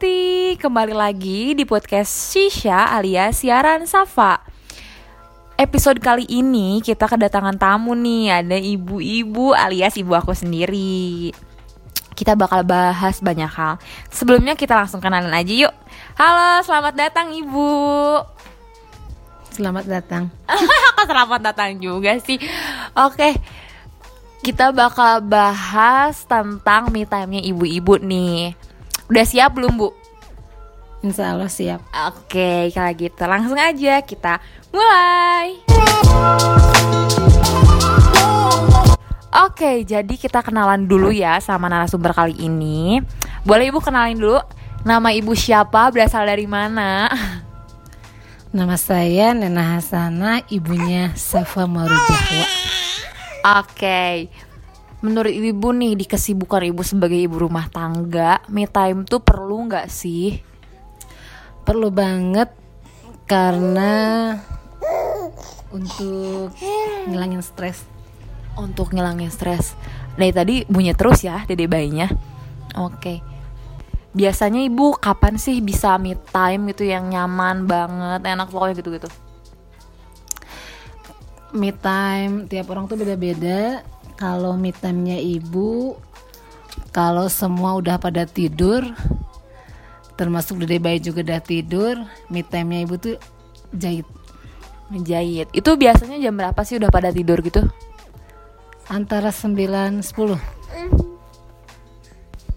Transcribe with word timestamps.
Besti, 0.00 0.56
kembali 0.56 0.96
lagi 0.96 1.52
di 1.52 1.68
podcast 1.68 2.32
Shisha 2.32 2.88
alias 2.88 3.44
siaran 3.44 3.84
Safa. 3.84 4.40
Episode 5.60 6.00
kali 6.00 6.24
ini 6.24 6.80
kita 6.80 7.04
kedatangan 7.04 7.60
tamu 7.60 7.92
nih, 7.92 8.32
ada 8.32 8.56
ibu-ibu 8.56 9.52
alias 9.52 10.00
ibu 10.00 10.16
aku 10.16 10.32
sendiri. 10.32 11.36
Kita 12.16 12.32
bakal 12.32 12.64
bahas 12.64 13.20
banyak 13.20 13.52
hal. 13.52 13.76
Sebelumnya 14.08 14.56
kita 14.56 14.72
langsung 14.72 15.04
kenalan 15.04 15.36
aja 15.36 15.68
yuk. 15.68 15.74
Halo, 16.16 16.64
selamat 16.64 16.94
datang 16.96 17.36
ibu. 17.36 17.68
Selamat 19.52 19.84
datang. 19.84 20.32
Selamat 21.12 21.44
datang 21.44 21.76
juga 21.76 22.16
sih. 22.24 22.40
Oke, 22.96 23.36
kita 24.40 24.72
bakal 24.72 25.20
bahas 25.20 26.24
tentang 26.24 26.88
me 26.88 27.04
time-nya 27.04 27.44
ibu-ibu 27.44 28.00
nih. 28.00 28.56
Udah 29.10 29.26
siap 29.26 29.58
belum 29.58 29.74
bu? 29.74 29.90
Insya 31.02 31.34
Allah 31.34 31.50
siap. 31.50 31.82
Oke, 32.14 32.70
kalau 32.70 32.94
gitu 32.94 33.22
langsung 33.26 33.58
aja 33.58 33.98
kita 34.06 34.38
mulai. 34.70 35.58
Oke, 39.34 39.82
jadi 39.82 40.14
kita 40.14 40.46
kenalan 40.46 40.86
dulu 40.86 41.10
ya 41.10 41.42
sama 41.42 41.66
narasumber 41.66 42.14
kali 42.14 42.38
ini. 42.38 43.02
Boleh 43.42 43.74
ibu 43.74 43.82
kenalin 43.82 44.14
dulu 44.14 44.38
nama 44.86 45.10
ibu 45.10 45.34
siapa, 45.34 45.90
berasal 45.90 46.30
dari 46.30 46.46
mana? 46.46 47.10
Nama 48.54 48.78
saya 48.78 49.34
Nena 49.34 49.74
Hasana, 49.74 50.46
ibunya 50.54 51.10
Safa 51.18 51.66
Marujahwa. 51.66 52.46
Oke, 53.58 54.30
menurut 55.00 55.32
ibu 55.32 55.72
nih 55.72 55.96
di 55.96 56.04
kesibukan 56.04 56.64
ibu 56.68 56.84
sebagai 56.84 57.16
ibu 57.16 57.40
rumah 57.40 57.68
tangga, 57.72 58.44
me 58.52 58.68
time 58.68 59.08
tuh 59.08 59.24
perlu 59.24 59.68
nggak 59.68 59.88
sih? 59.88 60.36
Perlu 61.64 61.88
banget 61.88 62.52
karena 63.24 64.34
untuk 65.72 66.52
ngilangin 67.08 67.40
stres. 67.40 67.84
Untuk 68.58 68.92
ngilangin 68.92 69.32
stres. 69.32 69.72
Dari 70.18 70.34
tadi 70.34 70.54
bunyi 70.68 70.92
terus 70.92 71.24
ya 71.24 71.46
dede 71.48 71.64
bayinya. 71.64 72.10
Oke. 72.76 73.24
Biasanya 74.10 74.66
ibu 74.66 74.98
kapan 74.98 75.38
sih 75.38 75.62
bisa 75.62 75.94
me 75.96 76.18
time 76.34 76.74
gitu 76.74 76.82
yang 76.82 77.08
nyaman 77.08 77.70
banget, 77.70 78.26
enak 78.26 78.50
pokoknya 78.50 78.74
gitu-gitu? 78.82 79.08
Me 81.54 81.70
time 81.70 82.50
tiap 82.50 82.66
orang 82.74 82.90
tuh 82.90 82.98
beda-beda. 82.98 83.86
Kalau 84.20 84.52
me 84.52 84.68
time-nya 84.68 85.16
ibu, 85.16 85.96
kalau 86.92 87.32
semua 87.32 87.72
udah 87.80 87.96
pada 87.96 88.28
tidur, 88.28 88.84
termasuk 90.20 90.60
dede 90.60 90.76
bayi 90.76 91.00
juga 91.00 91.24
udah 91.24 91.40
tidur, 91.40 91.96
me 92.28 92.44
time-nya 92.44 92.84
ibu 92.84 93.00
tuh 93.00 93.16
jahit. 93.72 94.04
Menjahit. 94.92 95.48
Itu 95.56 95.72
biasanya 95.80 96.20
jam 96.20 96.36
berapa 96.36 96.60
sih 96.68 96.76
udah 96.76 96.92
pada 96.92 97.08
tidur 97.08 97.40
gitu? 97.40 97.64
Antara 98.92 99.32
9 99.32 100.04
10. 100.04 100.60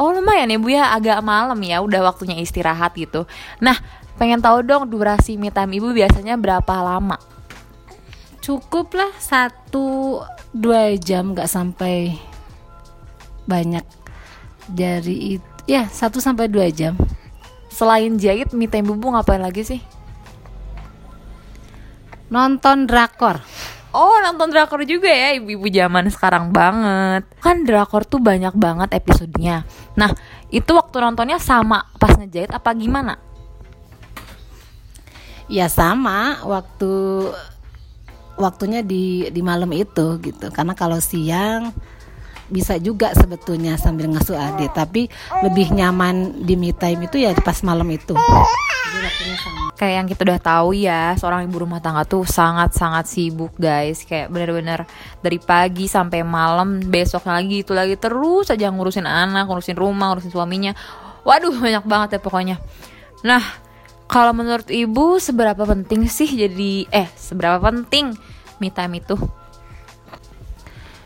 Oh 0.00 0.16
lumayan 0.16 0.48
ya 0.48 0.56
bu 0.56 0.72
ya 0.72 0.96
agak 0.96 1.20
malam 1.20 1.60
ya 1.60 1.84
udah 1.84 2.00
waktunya 2.08 2.40
istirahat 2.40 2.96
gitu. 2.96 3.28
Nah 3.60 3.76
pengen 4.16 4.40
tahu 4.40 4.64
dong 4.64 4.88
durasi 4.88 5.36
me 5.36 5.52
time 5.52 5.76
ibu 5.76 5.92
biasanya 5.92 6.40
berapa 6.40 6.72
lama? 6.80 7.20
Cukup 8.50 8.98
lah 8.98 9.14
satu 9.14 10.18
dua 10.50 10.98
jam 10.98 11.38
nggak 11.38 11.46
sampai 11.46 12.18
banyak. 13.46 13.86
Dari 14.66 15.38
itu 15.38 15.50
ya 15.70 15.86
satu 15.86 16.18
sampai 16.18 16.50
dua 16.50 16.66
jam. 16.74 16.98
Selain 17.70 18.10
jahit 18.18 18.50
me 18.50 18.66
time 18.66 18.90
ibu 18.90 19.06
ngapain 19.14 19.38
lagi 19.38 19.62
sih? 19.62 19.78
nonton 22.26 22.90
drakor. 22.90 23.38
Oh 23.94 24.18
nonton 24.18 24.50
drakor 24.50 24.82
juga 24.82 25.10
ya 25.10 25.38
ibu-ibu 25.38 25.70
zaman 25.70 26.10
sekarang 26.10 26.50
banget. 26.50 27.30
Kan 27.38 27.62
drakor 27.62 28.02
tuh 28.02 28.18
banyak 28.18 28.58
banget 28.58 28.90
episodenya. 28.98 29.62
Nah 29.94 30.10
itu 30.50 30.74
waktu 30.74 30.98
nontonnya 30.98 31.38
sama 31.38 31.86
pas 32.02 32.18
ngejahit 32.18 32.50
apa 32.50 32.74
gimana? 32.74 33.30
ya 35.50 35.66
sama. 35.66 36.38
Waktu 36.46 36.92
waktunya 38.38 38.84
di 38.84 39.26
di 39.30 39.40
malam 39.40 39.70
itu 39.74 40.20
gitu. 40.22 40.52
Karena 40.52 40.76
kalau 40.76 41.00
siang 41.02 41.72
bisa 42.50 42.76
juga 42.82 43.14
sebetulnya 43.14 43.78
sambil 43.78 44.10
ngasuh 44.10 44.34
adik 44.34 44.74
tapi 44.74 45.06
lebih 45.46 45.70
nyaman 45.70 46.42
di 46.42 46.58
me 46.58 46.74
time 46.74 47.06
itu 47.06 47.22
ya 47.22 47.30
pas 47.38 47.62
malam 47.62 47.86
itu. 47.90 48.12
Kayak 49.80 49.94
yang 49.96 50.08
kita 50.12 50.20
udah 50.28 50.40
tahu 50.44 50.76
ya 50.76 51.16
Seorang 51.16 51.48
ibu 51.48 51.64
rumah 51.64 51.80
tangga 51.80 52.04
tuh 52.04 52.28
sangat-sangat 52.28 53.08
sibuk 53.08 53.56
guys. 53.56 54.04
Kayak 54.04 54.28
bener-bener 54.28 54.84
dari 55.24 55.40
pagi 55.40 55.88
sampai 55.88 56.20
malam 56.20 56.84
Besoknya 56.84 57.40
lagi 57.40 57.64
itu 57.64 57.72
lagi 57.72 57.96
terus 57.96 58.52
aja 58.52 58.68
ngurusin 58.68 59.08
anak 59.08 59.48
Ngurusin 59.48 59.80
rumah, 59.80 60.12
ngurusin 60.12 60.28
suaminya. 60.28 60.76
Waduh 61.24 61.56
banyak 61.56 61.84
banget 61.88 62.08
ya 62.16 62.20
pokoknya. 62.20 62.56
Nah 63.24 63.40
kalau 64.10 64.34
menurut 64.34 64.66
ibu 64.66 65.22
seberapa 65.22 65.62
penting 65.62 66.10
sih 66.10 66.26
jadi 66.26 66.90
Eh 66.90 67.06
seberapa 67.14 67.62
penting 67.62 68.10
me 68.58 68.68
time 68.74 68.98
itu? 68.98 69.14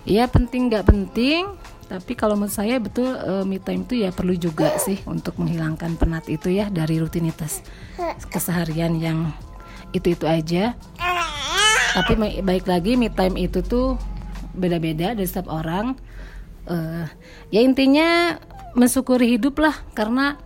Iya 0.09 0.25
penting 0.33 0.73
nggak 0.73 0.89
penting. 0.89 1.53
Tapi 1.85 2.17
kalau 2.17 2.33
menurut 2.41 2.57
saya 2.57 2.81
betul 2.81 3.13
eh, 3.13 3.45
me 3.45 3.61
time 3.61 3.85
itu 3.85 4.01
ya 4.01 4.09
perlu 4.09 4.33
juga 4.41 4.73
sih 4.81 4.97
untuk 5.05 5.37
menghilangkan 5.37 6.01
penat 6.01 6.25
itu 6.33 6.49
ya 6.49 6.73
dari 6.73 6.97
rutinitas 6.97 7.61
keseharian 8.33 8.97
yang 8.97 9.29
itu 9.93 10.17
itu 10.17 10.25
aja. 10.25 10.73
Tapi 11.95 12.41
baik 12.41 12.65
lagi 12.65 12.97
me 12.97 13.13
time 13.13 13.37
itu 13.37 13.61
tuh 13.61 14.01
beda-beda 14.57 15.13
dari 15.13 15.29
setiap 15.29 15.53
orang. 15.53 15.93
Eh, 16.65 17.05
ya 17.53 17.61
intinya 17.61 18.41
mensyukuri 18.73 19.37
hidup 19.37 19.61
lah. 19.61 19.77
Karena 19.93 20.41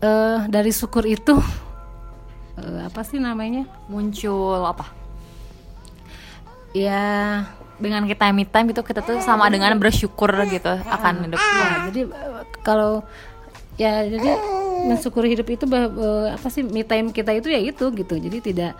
eh, 0.00 0.38
dari 0.48 0.72
syukur 0.72 1.04
itu 1.04 1.36
eh, 2.56 2.80
apa 2.84 3.00
sih 3.02 3.16
namanya 3.16 3.64
Muncul 3.86 4.62
apa? 4.62 4.86
ya 6.72 7.04
Dengan 7.76 8.08
kita 8.08 8.32
me 8.32 8.48
time 8.48 8.72
itu 8.72 8.80
kita 8.80 9.04
tuh 9.04 9.20
sama 9.20 9.52
dengan 9.52 9.76
bersyukur 9.76 10.32
gitu 10.48 10.72
akan 10.88 11.28
hidup 11.28 11.36
Ya, 11.36 11.68
jadi 11.92 12.00
eh, 12.08 12.42
kalau 12.64 13.04
ya 13.76 14.00
jadi 14.08 14.30
mensyukuri 14.88 15.36
hidup 15.36 15.44
itu 15.52 15.64
bah- 15.68 15.92
eh, 15.92 16.26
apa 16.32 16.48
sih 16.48 16.64
me 16.64 16.80
time 16.80 17.12
kita 17.12 17.36
itu 17.36 17.52
ya 17.52 17.60
itu 17.60 17.84
gitu. 17.92 18.14
Jadi 18.16 18.38
tidak 18.40 18.72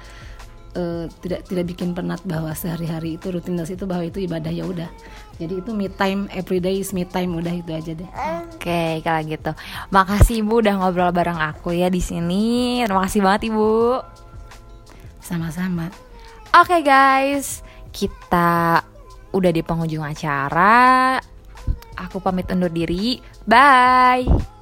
eh, 0.77 1.05
tidak 1.25 1.49
tidak 1.49 1.65
bikin 1.73 1.97
penat 1.97 2.21
bahwa 2.29 2.53
sehari-hari 2.53 3.17
itu 3.17 3.33
rutinitas 3.33 3.73
itu 3.73 3.89
bahwa 3.89 4.05
itu 4.05 4.21
ibadah 4.21 4.53
ya 4.53 4.69
udah. 4.69 4.91
Jadi 5.41 5.65
itu 5.65 5.71
me 5.73 5.89
time 5.89 6.29
everyday 6.33 6.81
is 6.81 6.93
me 6.93 7.09
time 7.09 7.37
udah 7.37 7.53
itu 7.57 7.73
aja 7.73 7.93
deh. 7.97 8.11
Oke, 8.53 9.01
kalau 9.01 9.21
gitu. 9.25 9.53
Makasih 9.93 10.45
Ibu 10.45 10.55
udah 10.65 10.75
ngobrol 10.81 11.13
bareng 11.13 11.41
aku 11.41 11.73
ya 11.77 11.89
di 11.89 12.01
sini. 12.05 12.81
Terima 12.85 13.05
kasih 13.09 13.21
banget 13.25 13.53
Ibu. 13.53 14.01
Sama-sama. 15.21 15.89
Oke 16.57 16.81
guys, 16.81 17.61
kita 17.93 18.81
udah 19.35 19.51
di 19.53 19.61
penghujung 19.61 20.05
acara. 20.05 21.21
Aku 21.97 22.21
pamit 22.21 22.49
undur 22.53 22.73
diri. 22.73 23.21
Bye. 23.45 24.56